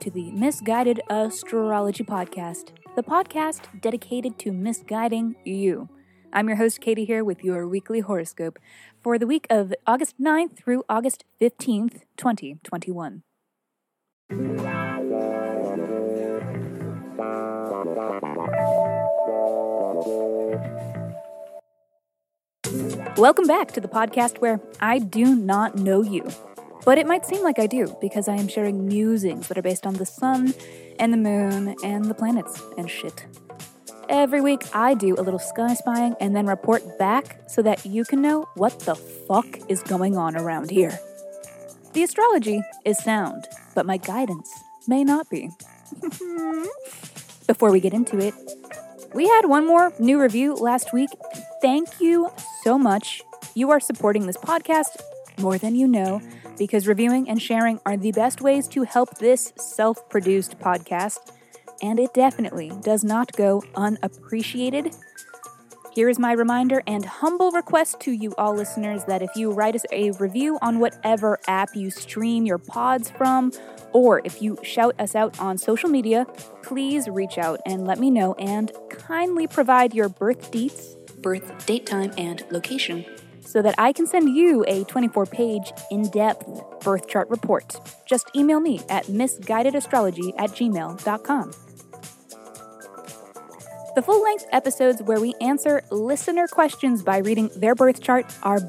to 0.00 0.10
the 0.10 0.30
Misguided 0.30 1.02
Astrology 1.10 2.04
Podcast, 2.04 2.70
the 2.96 3.02
podcast 3.02 3.64
dedicated 3.82 4.38
to 4.38 4.50
misguiding 4.50 5.36
you. 5.44 5.90
I'm 6.32 6.48
your 6.48 6.56
host, 6.56 6.80
Katie, 6.80 7.04
here 7.04 7.22
with 7.22 7.44
your 7.44 7.68
weekly 7.68 8.00
horoscope 8.00 8.58
for 9.02 9.18
the 9.18 9.26
week 9.26 9.46
of 9.50 9.74
August 9.86 10.18
9th 10.18 10.56
through 10.56 10.84
August 10.88 11.24
15th, 11.38 12.00
2021. 12.16 13.22
Welcome 23.18 23.46
back 23.46 23.72
to 23.72 23.82
the 23.82 23.88
podcast 23.88 24.38
where 24.38 24.62
I 24.80 24.98
do 24.98 25.34
not 25.34 25.76
know 25.76 26.00
you. 26.02 26.30
But 26.90 26.98
it 26.98 27.06
might 27.06 27.24
seem 27.24 27.44
like 27.44 27.60
I 27.60 27.68
do 27.68 27.96
because 28.00 28.26
I 28.26 28.34
am 28.34 28.48
sharing 28.48 28.84
musings 28.84 29.46
that 29.46 29.56
are 29.56 29.62
based 29.62 29.86
on 29.86 29.94
the 29.94 30.04
sun 30.04 30.52
and 30.98 31.12
the 31.12 31.16
moon 31.16 31.76
and 31.84 32.06
the 32.06 32.14
planets 32.14 32.60
and 32.76 32.90
shit. 32.90 33.26
Every 34.08 34.40
week, 34.40 34.64
I 34.74 34.94
do 34.94 35.14
a 35.14 35.22
little 35.22 35.38
sky 35.38 35.74
spying 35.74 36.16
and 36.18 36.34
then 36.34 36.46
report 36.46 36.98
back 36.98 37.48
so 37.48 37.62
that 37.62 37.86
you 37.86 38.04
can 38.04 38.20
know 38.20 38.48
what 38.56 38.80
the 38.80 38.96
fuck 38.96 39.46
is 39.68 39.84
going 39.84 40.16
on 40.16 40.34
around 40.34 40.72
here. 40.72 40.98
The 41.92 42.02
astrology 42.02 42.60
is 42.84 42.98
sound, 42.98 43.46
but 43.76 43.86
my 43.86 43.96
guidance 43.96 44.52
may 44.88 45.04
not 45.04 45.30
be. 45.30 45.48
Before 47.46 47.70
we 47.70 47.78
get 47.78 47.94
into 47.94 48.18
it, 48.18 48.34
we 49.14 49.28
had 49.28 49.44
one 49.44 49.64
more 49.64 49.92
new 50.00 50.20
review 50.20 50.54
last 50.54 50.92
week. 50.92 51.10
Thank 51.62 52.00
you 52.00 52.32
so 52.64 52.76
much. 52.76 53.22
You 53.54 53.70
are 53.70 53.78
supporting 53.78 54.26
this 54.26 54.38
podcast 54.38 55.00
more 55.38 55.56
than 55.56 55.76
you 55.76 55.86
know 55.86 56.20
because 56.58 56.86
reviewing 56.86 57.28
and 57.28 57.40
sharing 57.40 57.80
are 57.86 57.96
the 57.96 58.12
best 58.12 58.40
ways 58.40 58.68
to 58.68 58.82
help 58.82 59.18
this 59.18 59.52
self 59.56 60.08
produced 60.08 60.58
podcast, 60.58 61.32
and 61.82 61.98
it 61.98 62.12
definitely 62.14 62.72
does 62.82 63.04
not 63.04 63.32
go 63.32 63.62
unappreciated. 63.74 64.94
Here 65.92 66.08
is 66.08 66.20
my 66.20 66.32
reminder 66.32 66.82
and 66.86 67.04
humble 67.04 67.50
request 67.50 67.98
to 68.00 68.12
you 68.12 68.32
all 68.38 68.54
listeners 68.54 69.04
that 69.06 69.22
if 69.22 69.30
you 69.34 69.50
write 69.50 69.74
us 69.74 69.84
a 69.90 70.12
review 70.12 70.56
on 70.62 70.78
whatever 70.78 71.40
app 71.48 71.70
you 71.74 71.90
stream 71.90 72.46
your 72.46 72.58
pods 72.58 73.10
from, 73.10 73.52
or 73.92 74.22
if 74.24 74.40
you 74.40 74.56
shout 74.62 74.94
us 75.00 75.16
out 75.16 75.38
on 75.40 75.58
social 75.58 75.88
media, 75.88 76.26
please 76.62 77.08
reach 77.08 77.38
out 77.38 77.60
and 77.66 77.86
let 77.86 77.98
me 77.98 78.08
know 78.08 78.34
and 78.34 78.70
kindly 78.88 79.48
provide 79.48 79.92
your 79.92 80.08
birth 80.08 80.52
dates, 80.52 80.94
birth 81.18 81.66
date 81.66 81.86
time, 81.86 82.12
and 82.16 82.44
location 82.52 83.04
so 83.40 83.62
that 83.62 83.74
I 83.78 83.92
can 83.92 84.06
send 84.06 84.34
you 84.34 84.64
a 84.68 84.84
24 84.84 85.26
page, 85.26 85.72
in 85.90 86.08
depth 86.10 86.46
birth 86.80 87.08
chart 87.08 87.28
report. 87.30 87.80
Just 88.06 88.30
email 88.34 88.60
me 88.60 88.80
at 88.88 89.06
misguidedastrology 89.06 90.32
at 90.38 90.50
gmail.com. 90.50 91.52
The 93.96 94.02
full 94.02 94.22
length 94.22 94.46
episodes 94.52 95.02
where 95.02 95.20
we 95.20 95.34
answer 95.40 95.82
listener 95.90 96.46
questions 96.46 97.02
by 97.02 97.18
reading 97.18 97.50
their 97.56 97.74
birth 97.74 98.00
chart 98.00 98.32
are 98.44 98.60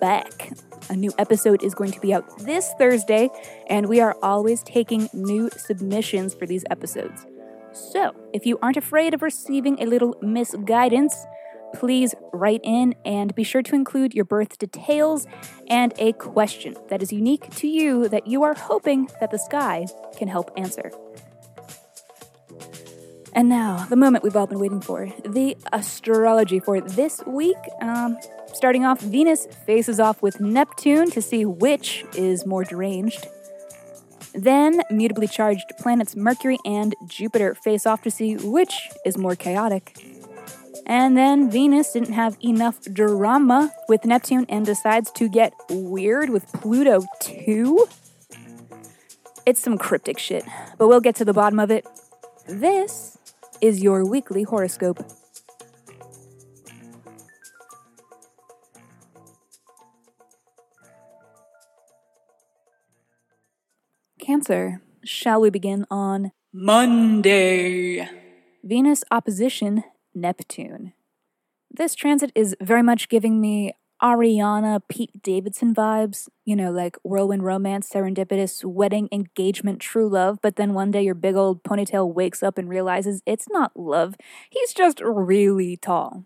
back. 0.00 0.52
A 0.90 0.96
new 0.96 1.12
episode 1.18 1.62
is 1.62 1.72
going 1.72 1.92
to 1.92 2.00
be 2.00 2.12
out 2.12 2.38
this 2.40 2.72
Thursday, 2.76 3.30
and 3.68 3.88
we 3.88 4.00
are 4.00 4.16
always 4.22 4.62
taking 4.64 5.08
new 5.14 5.48
submissions 5.56 6.34
for 6.34 6.46
these 6.46 6.64
episodes. 6.70 7.26
So, 7.72 8.14
if 8.32 8.44
you 8.44 8.58
aren't 8.60 8.76
afraid 8.76 9.14
of 9.14 9.22
receiving 9.22 9.80
a 9.80 9.86
little 9.86 10.16
misguidance, 10.20 11.16
please 11.74 12.14
write 12.32 12.60
in 12.62 12.94
and 13.04 13.34
be 13.34 13.44
sure 13.44 13.62
to 13.62 13.74
include 13.74 14.14
your 14.14 14.24
birth 14.24 14.58
details 14.58 15.26
and 15.68 15.92
a 15.98 16.12
question 16.12 16.74
that 16.88 17.02
is 17.02 17.12
unique 17.12 17.50
to 17.56 17.68
you 17.68 18.08
that 18.08 18.26
you 18.26 18.42
are 18.42 18.54
hoping 18.54 19.08
that 19.20 19.30
the 19.30 19.38
sky 19.38 19.86
can 20.16 20.28
help 20.28 20.50
answer. 20.56 20.90
And 23.34 23.48
now, 23.48 23.84
the 23.90 23.96
moment 23.96 24.22
we've 24.22 24.36
all 24.36 24.46
been 24.46 24.60
waiting 24.60 24.80
for 24.80 25.12
the 25.24 25.56
astrology 25.72 26.60
for 26.60 26.80
this 26.80 27.20
week. 27.26 27.56
Um, 27.80 28.16
starting 28.52 28.84
off, 28.84 29.00
Venus 29.00 29.46
faces 29.66 29.98
off 29.98 30.22
with 30.22 30.40
Neptune 30.40 31.10
to 31.10 31.20
see 31.20 31.44
which 31.44 32.04
is 32.14 32.46
more 32.46 32.62
deranged. 32.62 33.26
Then, 34.34 34.82
mutably 34.90 35.30
charged 35.30 35.72
planets 35.78 36.14
Mercury 36.14 36.58
and 36.64 36.94
Jupiter 37.08 37.54
face 37.56 37.86
off 37.86 38.02
to 38.02 38.10
see 38.10 38.36
which 38.36 38.88
is 39.04 39.18
more 39.18 39.34
chaotic. 39.34 39.96
And 40.86 41.16
then 41.16 41.50
Venus 41.50 41.92
didn't 41.92 42.12
have 42.12 42.36
enough 42.42 42.80
drama 42.82 43.72
with 43.88 44.04
Neptune 44.04 44.44
and 44.48 44.66
decides 44.66 45.10
to 45.12 45.28
get 45.28 45.54
weird 45.70 46.30
with 46.30 46.46
Pluto 46.52 47.04
too. 47.20 47.86
It's 49.46 49.60
some 49.60 49.78
cryptic 49.78 50.18
shit, 50.18 50.44
but 50.78 50.88
we'll 50.88 51.00
get 51.00 51.16
to 51.16 51.24
the 51.24 51.32
bottom 51.32 51.58
of 51.58 51.70
it. 51.70 51.86
This 52.46 53.18
is 53.60 53.82
your 53.82 54.04
weekly 54.04 54.42
horoscope. 54.42 55.04
Cancer, 64.20 64.80
shall 65.04 65.40
we 65.40 65.50
begin 65.50 65.84
on 65.90 66.32
Monday? 66.52 68.08
Venus 68.62 69.04
opposition 69.10 69.84
Neptune. 70.14 70.92
This 71.70 71.94
transit 71.94 72.30
is 72.34 72.56
very 72.60 72.82
much 72.82 73.08
giving 73.08 73.40
me 73.40 73.72
Ariana 74.02 74.80
Pete 74.88 75.22
Davidson 75.22 75.74
vibes, 75.74 76.28
you 76.44 76.54
know, 76.54 76.70
like 76.70 76.96
whirlwind 77.02 77.44
romance, 77.44 77.88
serendipitous, 77.88 78.64
wedding, 78.64 79.08
engagement, 79.10 79.80
true 79.80 80.08
love, 80.08 80.38
but 80.42 80.56
then 80.56 80.74
one 80.74 80.90
day 80.90 81.02
your 81.02 81.14
big 81.14 81.36
old 81.36 81.62
ponytail 81.62 82.12
wakes 82.12 82.42
up 82.42 82.58
and 82.58 82.68
realizes 82.68 83.22
it's 83.24 83.48
not 83.50 83.72
love, 83.76 84.14
he's 84.50 84.74
just 84.74 85.00
really 85.00 85.76
tall. 85.76 86.24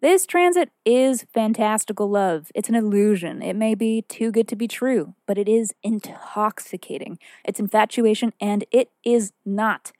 This 0.00 0.24
transit 0.24 0.70
is 0.86 1.26
fantastical 1.34 2.08
love. 2.08 2.50
It's 2.54 2.70
an 2.70 2.74
illusion. 2.74 3.42
It 3.42 3.54
may 3.54 3.74
be 3.74 4.02
too 4.02 4.30
good 4.30 4.48
to 4.48 4.56
be 4.56 4.66
true, 4.66 5.14
but 5.26 5.36
it 5.36 5.46
is 5.48 5.74
intoxicating. 5.82 7.18
It's 7.44 7.60
infatuation, 7.60 8.32
and 8.40 8.64
it 8.70 8.90
is 9.04 9.32
not 9.44 9.92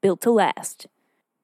built 0.00 0.22
to 0.22 0.30
last. 0.30 0.86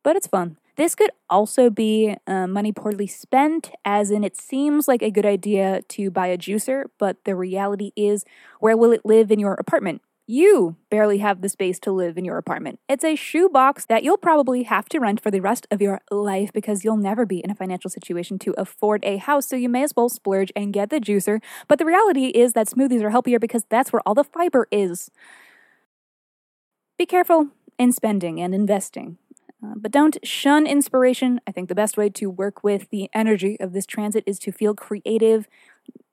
But 0.02 0.16
it's 0.16 0.26
fun. 0.26 0.56
This 0.78 0.94
could 0.94 1.10
also 1.28 1.70
be 1.70 2.14
uh, 2.28 2.46
money 2.46 2.70
poorly 2.70 3.08
spent, 3.08 3.72
as 3.84 4.12
in 4.12 4.22
it 4.22 4.36
seems 4.36 4.86
like 4.86 5.02
a 5.02 5.10
good 5.10 5.26
idea 5.26 5.82
to 5.88 6.08
buy 6.08 6.28
a 6.28 6.38
juicer, 6.38 6.84
but 7.00 7.24
the 7.24 7.34
reality 7.34 7.90
is, 7.96 8.24
where 8.60 8.76
will 8.76 8.92
it 8.92 9.04
live 9.04 9.32
in 9.32 9.40
your 9.40 9.54
apartment? 9.54 10.02
You 10.28 10.76
barely 10.88 11.18
have 11.18 11.40
the 11.40 11.48
space 11.48 11.80
to 11.80 11.90
live 11.90 12.16
in 12.16 12.24
your 12.24 12.38
apartment. 12.38 12.78
It's 12.88 13.02
a 13.02 13.16
shoebox 13.16 13.86
that 13.86 14.04
you'll 14.04 14.18
probably 14.18 14.62
have 14.64 14.88
to 14.90 15.00
rent 15.00 15.20
for 15.20 15.32
the 15.32 15.40
rest 15.40 15.66
of 15.72 15.82
your 15.82 16.00
life 16.12 16.52
because 16.52 16.84
you'll 16.84 16.96
never 16.96 17.26
be 17.26 17.40
in 17.40 17.50
a 17.50 17.56
financial 17.56 17.90
situation 17.90 18.38
to 18.40 18.54
afford 18.56 19.04
a 19.04 19.16
house, 19.16 19.48
so 19.48 19.56
you 19.56 19.68
may 19.68 19.82
as 19.82 19.94
well 19.96 20.08
splurge 20.08 20.52
and 20.54 20.72
get 20.72 20.90
the 20.90 21.00
juicer. 21.00 21.42
But 21.66 21.80
the 21.80 21.86
reality 21.86 22.26
is 22.26 22.52
that 22.52 22.68
smoothies 22.68 23.02
are 23.02 23.10
healthier 23.10 23.40
because 23.40 23.64
that's 23.68 23.92
where 23.92 24.02
all 24.06 24.14
the 24.14 24.22
fiber 24.22 24.68
is. 24.70 25.10
Be 26.96 27.06
careful 27.06 27.48
in 27.80 27.90
spending 27.90 28.40
and 28.40 28.54
investing. 28.54 29.18
Uh, 29.62 29.74
but 29.76 29.90
don't 29.90 30.18
shun 30.22 30.66
inspiration. 30.66 31.40
I 31.46 31.52
think 31.52 31.68
the 31.68 31.74
best 31.74 31.96
way 31.96 32.08
to 32.10 32.30
work 32.30 32.62
with 32.62 32.90
the 32.90 33.10
energy 33.12 33.58
of 33.60 33.72
this 33.72 33.86
transit 33.86 34.22
is 34.26 34.38
to 34.40 34.52
feel 34.52 34.74
creative, 34.74 35.48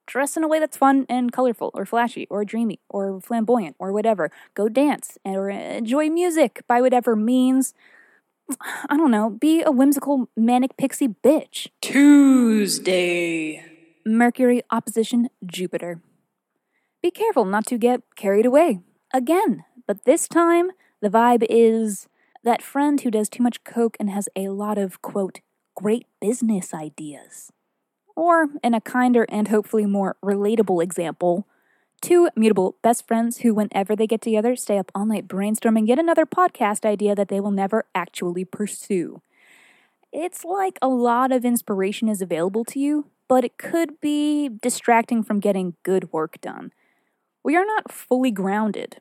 dress 0.08 0.36
in 0.36 0.44
a 0.44 0.48
way 0.48 0.60
that's 0.60 0.78
fun 0.78 1.06
and 1.08 1.32
colorful, 1.32 1.72
or 1.74 1.86
flashy, 1.86 2.26
or 2.30 2.44
dreamy, 2.44 2.80
or 2.90 3.22
flamboyant, 3.22 3.76
or 3.78 3.92
whatever. 3.92 4.32
Go 4.56 4.68
dance 4.68 5.18
or 5.24 5.50
enjoy 5.50 6.10
music 6.10 6.64
by 6.68 6.82
whatever 6.82 7.16
means. 7.16 7.74
I 8.90 8.98
don't 8.98 9.12
know, 9.12 9.30
be 9.30 9.62
a 9.62 9.72
whimsical 9.72 10.28
manic 10.36 10.76
pixie 10.78 11.10
bitch. 11.10 11.68
Tuesday. 11.82 13.64
Mercury 14.06 14.64
opposition 14.72 15.30
Jupiter. 15.46 16.02
Be 17.02 17.12
careful 17.12 17.46
not 17.46 17.68
to 17.68 17.78
get 17.78 18.02
carried 18.16 18.46
away. 18.48 18.80
Again, 19.14 19.66
but 19.86 20.06
this 20.06 20.28
time 20.28 20.72
the 21.02 21.10
vibe 21.10 21.46
is 21.48 22.08
that 22.46 22.62
friend 22.62 23.02
who 23.02 23.12
does 23.12 23.28
too 23.28 23.44
much 23.44 23.64
coke 23.64 23.98
and 24.00 24.10
has 24.10 24.30
a 24.36 24.50
lot 24.50 24.78
of, 24.78 25.02
quote, 25.02 25.42
great 25.76 26.06
business 26.22 26.74
ideas. 26.74 27.52
Or, 28.16 28.48
in 28.64 28.74
a 28.74 28.80
kinder 28.80 29.26
and 29.28 29.50
hopefully 29.50 29.86
more 29.86 30.16
relatable 30.24 30.82
example, 30.82 31.48
two 32.02 32.30
mutable 32.36 32.78
best 32.82 33.06
friends 33.08 33.40
who, 33.40 33.54
whenever 33.54 33.96
they 33.96 34.08
get 34.08 34.22
together, 34.22 34.56
stay 34.56 34.78
up 34.78 34.92
all 34.96 35.06
night 35.06 35.28
brainstorming 35.28 35.88
yet 35.88 36.00
another 36.00 36.26
podcast 36.26 36.86
idea 36.86 37.14
that 37.16 37.28
they 37.28 37.42
will 37.42 37.52
never 37.52 37.86
actually 37.94 38.46
pursue. 38.46 39.22
It's 40.14 40.46
like 40.46 40.80
a 40.82 40.88
lot 40.88 41.34
of 41.34 41.44
inspiration 41.44 42.08
is 42.08 42.22
available 42.22 42.64
to 42.66 42.80
you, 42.80 43.10
but 43.28 43.44
it 43.44 43.58
could 43.58 44.00
be 44.00 44.50
distracting 44.62 45.24
from 45.24 45.42
getting 45.42 45.76
good 45.84 46.14
work 46.14 46.40
done. 46.40 46.72
We 47.44 47.58
are 47.58 47.66
not 47.66 47.92
fully 47.92 48.32
grounded. 48.32 48.98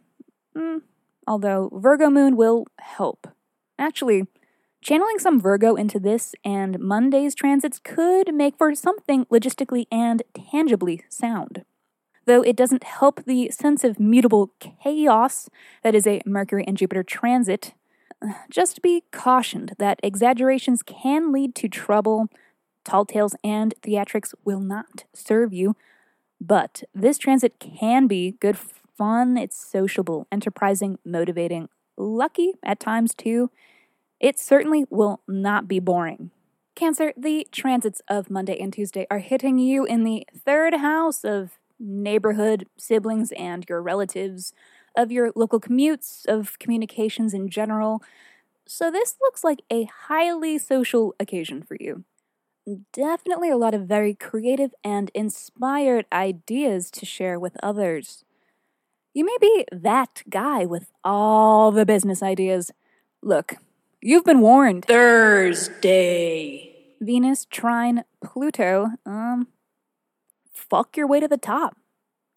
Mm, 0.57 0.83
although 1.27 1.71
Virgo 1.73 2.11
moon 2.11 2.37
will 2.37 2.67
help. 2.79 3.29
Actually, 3.79 4.27
channeling 4.83 5.19
some 5.19 5.41
Virgo 5.41 5.75
into 5.75 5.99
this 5.99 6.35
and 6.45 6.79
Monday's 6.79 7.35
transits 7.35 7.81
could 7.83 8.35
make 8.35 8.57
for 8.57 8.75
something 8.75 9.25
logistically 9.27 9.87
and 9.91 10.23
tangibly 10.35 11.03
sound. 11.09 11.65
though 12.27 12.43
it 12.43 12.57
doesn't 12.57 12.85
help 12.85 13.25
the 13.25 13.51
sense 13.51 13.85
of 13.85 14.01
mutable 14.01 14.53
chaos 14.83 15.49
that 15.83 15.95
is 15.95 16.07
a 16.07 16.23
Mercury 16.25 16.65
and 16.67 16.77
Jupiter 16.77 17.03
transit. 17.03 17.75
Just 18.51 18.83
be 18.83 19.03
cautioned 19.13 19.75
that 19.79 20.01
exaggerations 20.03 20.83
can 20.83 21.33
lead 21.33 21.55
to 21.57 21.69
trouble. 21.69 22.29
Tall 22.85 23.05
tales 23.05 23.35
and 23.45 23.75
theatrics 23.83 24.35
will 24.45 24.61
not 24.61 25.05
serve 25.13 25.53
you. 25.53 25.77
But 26.41 26.85
this 26.95 27.19
transit 27.19 27.59
can 27.59 28.07
be 28.07 28.33
good 28.41 28.59
fun, 28.97 29.37
it's 29.37 29.57
sociable, 29.57 30.27
enterprising, 30.33 30.99
motivating, 31.05 31.69
lucky 31.97 32.53
at 32.65 32.81
times 32.81 33.15
too. 33.15 33.51
It 34.21 34.39
certainly 34.39 34.87
will 34.91 35.21
not 35.29 35.69
be 35.69 35.81
boring. 35.81 36.31
Cancer, 36.75 37.13
the 37.17 37.47
transits 37.53 38.03
of 38.09 38.31
Monday 38.31 38.59
and 38.59 38.73
Tuesday 38.73 39.07
are 39.11 39.21
hitting 39.21 39.59
you 39.59 39.85
in 39.85 40.05
the 40.05 40.27
third 40.37 40.75
house 40.75 41.25
of 41.25 41.59
neighborhood, 41.79 42.67
siblings, 42.77 43.33
and 43.33 43.65
your 43.69 43.83
relatives, 43.83 44.53
of 44.97 45.13
your 45.13 45.33
local 45.37 45.61
commutes, 45.61 46.27
of 46.27 46.59
communications 46.59 47.35
in 47.35 47.49
general. 47.49 48.03
So, 48.67 48.91
this 48.91 49.17
looks 49.23 49.45
like 49.45 49.63
a 49.71 49.85
highly 50.09 50.59
social 50.59 51.15
occasion 51.21 51.63
for 51.63 51.77
you. 51.81 52.05
Definitely 52.93 53.51
a 53.51 53.57
lot 53.59 53.75
of 53.75 53.83
very 53.87 54.15
creative 54.15 54.75
and 54.83 55.11
inspired 55.15 56.07
ideas 56.13 56.91
to 56.93 57.07
share 57.07 57.39
with 57.39 57.57
others. 57.63 58.25
You 59.15 59.25
may 59.25 59.37
be 59.41 59.65
that 59.71 60.25
guy 60.29 60.67
with 60.67 60.91
all 61.05 61.71
the 61.71 61.87
business 61.87 62.21
ideas. 62.21 62.73
Look, 63.23 63.55
you've 64.03 64.25
been 64.25 64.41
warned. 64.41 64.87
Thursday. 64.87 66.73
Venus, 67.01 67.45
trine, 67.45 68.03
Pluto, 68.25 68.89
um, 69.07 69.47
fuck 70.53 70.97
your 70.97 71.07
way 71.07 71.21
to 71.21 71.29
the 71.29 71.37
top. 71.37 71.77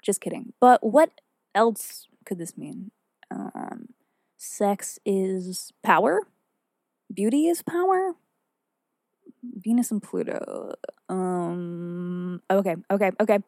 Just 0.04 0.22
kidding. 0.22 0.54
But 0.60 0.86
what 0.86 1.10
else 1.56 2.08
could 2.26 2.38
this 2.38 2.56
mean? 2.56 2.92
Um, 3.32 3.90
sex 4.38 5.00
is 5.04 5.74
power? 5.84 6.28
Beauty 7.12 7.48
is 7.48 7.64
power? 7.64 8.14
Venus 9.42 9.90
and 9.90 10.04
Pluto. 10.04 10.74
Um, 11.10 12.42
okay, 12.52 12.76
okay, 12.92 13.12
okay. 13.20 13.40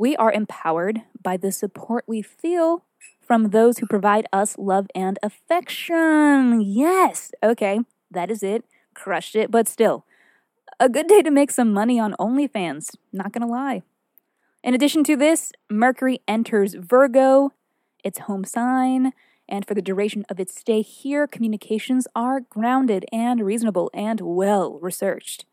We 0.00 0.16
are 0.16 0.32
empowered 0.32 1.02
by 1.22 1.36
the 1.36 1.52
support 1.52 2.06
we 2.08 2.22
feel 2.22 2.86
from 3.20 3.50
those 3.50 3.76
who 3.76 3.86
provide 3.86 4.26
us 4.32 4.56
love 4.56 4.86
and 4.94 5.18
affection. 5.22 6.62
Yes, 6.62 7.32
okay, 7.42 7.80
that 8.10 8.30
is 8.30 8.42
it. 8.42 8.64
Crushed 8.94 9.36
it, 9.36 9.50
but 9.50 9.68
still, 9.68 10.06
a 10.80 10.88
good 10.88 11.06
day 11.06 11.20
to 11.20 11.30
make 11.30 11.50
some 11.50 11.74
money 11.74 12.00
on 12.00 12.14
OnlyFans, 12.18 12.96
not 13.12 13.34
gonna 13.34 13.46
lie. 13.46 13.82
In 14.64 14.72
addition 14.72 15.04
to 15.04 15.18
this, 15.18 15.52
Mercury 15.68 16.22
enters 16.26 16.72
Virgo, 16.72 17.52
its 18.02 18.20
home 18.20 18.44
sign, 18.44 19.12
and 19.50 19.66
for 19.66 19.74
the 19.74 19.82
duration 19.82 20.24
of 20.30 20.40
its 20.40 20.58
stay 20.58 20.80
here, 20.80 21.26
communications 21.26 22.08
are 22.16 22.40
grounded 22.40 23.04
and 23.12 23.44
reasonable 23.44 23.90
and 23.92 24.22
well 24.22 24.78
researched. 24.80 25.44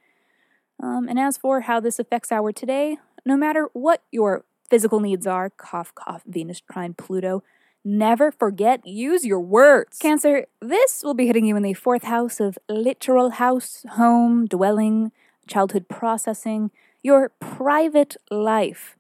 Um, 0.81 1.09
and 1.09 1.19
as 1.19 1.35
for 1.35 1.61
how 1.61 1.81
this 1.81 1.99
affects 1.99 2.31
our 2.31 2.53
today, 2.53 2.97
no 3.27 3.37
matter 3.37 3.69
what 3.73 4.03
your 4.11 4.45
physical 4.69 4.99
needs 4.99 5.27
are, 5.27 5.49
cough, 5.49 5.93
cough, 5.93 6.23
Venus, 6.25 6.61
trine, 6.61 6.93
Pluto, 6.93 7.43
never 7.83 8.31
forget, 8.31 8.85
use 8.85 9.25
your 9.25 9.39
words. 9.39 9.97
Cancer, 9.99 10.45
this 10.61 11.03
will 11.03 11.13
be 11.13 11.27
hitting 11.27 11.45
you 11.45 11.55
in 11.55 11.63
the 11.63 11.73
fourth 11.73 12.03
house 12.03 12.39
of 12.39 12.57
literal 12.67 13.31
house, 13.31 13.85
home, 13.91 14.45
dwelling, 14.45 15.11
childhood 15.47 15.87
processing, 15.87 16.71
your 17.03 17.31
private 17.39 18.17
life. 18.29 18.97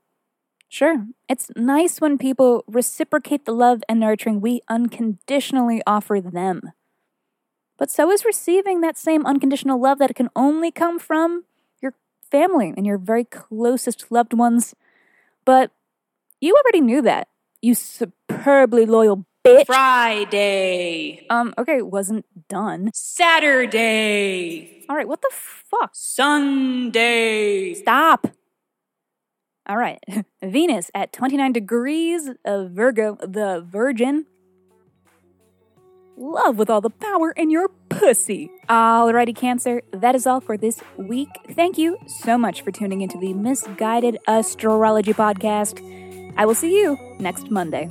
Sure, 0.69 1.07
it's 1.29 1.49
nice 1.55 2.01
when 2.01 2.17
people 2.17 2.63
reciprocate 2.67 3.45
the 3.45 3.53
love 3.53 3.81
and 3.87 3.99
nurturing 3.99 4.41
we 4.41 4.61
unconditionally 4.69 5.81
offer 5.87 6.19
them. 6.19 6.73
But 7.77 7.91
so 7.91 8.11
is 8.11 8.25
receiving 8.25 8.81
that 8.81 8.97
same 8.97 9.25
unconditional 9.25 9.79
love 9.79 9.99
that 9.99 10.15
can 10.15 10.29
only 10.35 10.71
come 10.71 10.99
from 10.99 11.45
family 12.31 12.73
and 12.75 12.85
your 12.85 12.97
very 12.97 13.23
closest 13.23 14.11
loved 14.11 14.33
ones. 14.33 14.75
But 15.45 15.71
you 16.41 16.55
already 16.55 16.81
knew 16.81 17.01
that, 17.01 17.27
you 17.61 17.73
superbly 17.73 18.85
loyal 18.85 19.25
bitch. 19.45 19.65
Friday. 19.65 21.25
Um, 21.29 21.53
okay, 21.57 21.81
wasn't 21.81 22.25
done. 22.47 22.91
Saturday. 22.93 24.85
All 24.89 24.95
right, 24.95 25.07
what 25.07 25.21
the 25.21 25.31
fuck? 25.31 25.91
Sunday. 25.93 27.73
Stop. 27.73 28.27
All 29.67 29.77
right. 29.77 29.99
Venus 30.41 30.89
at 30.95 31.11
29 31.11 31.51
degrees 31.51 32.29
of 32.45 32.71
Virgo, 32.71 33.17
the 33.21 33.65
Virgin. 33.69 34.25
Love 36.15 36.57
with 36.57 36.69
all 36.69 36.81
the 36.81 36.89
power 36.89 37.31
in 37.31 37.49
your 37.49 37.69
pussy. 37.97 38.49
Alrighty, 38.69 39.35
Cancer, 39.35 39.81
that 39.91 40.15
is 40.15 40.27
all 40.27 40.39
for 40.39 40.57
this 40.57 40.81
week. 40.97 41.29
Thank 41.51 41.77
you 41.77 41.97
so 42.05 42.37
much 42.37 42.61
for 42.61 42.71
tuning 42.71 43.01
into 43.01 43.17
the 43.17 43.33
Misguided 43.33 44.17
Astrology 44.27 45.13
Podcast. 45.13 45.81
I 46.37 46.45
will 46.45 46.55
see 46.55 46.79
you 46.79 46.97
next 47.19 47.49
Monday. 47.49 47.89